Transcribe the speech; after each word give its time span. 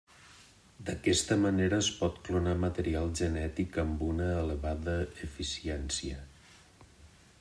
D'aquesta 0.85 1.35
manera 1.41 1.77
es 1.85 1.89
pot 1.97 2.17
clonar 2.29 2.55
material 2.63 3.11
genètic 3.21 3.77
amb 3.85 4.01
una 4.09 4.31
elevada 4.41 4.97
eficiència. 5.29 6.23